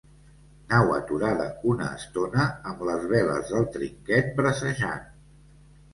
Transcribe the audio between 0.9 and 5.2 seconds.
aturada una estona, amb les veles del trinquet bracejant.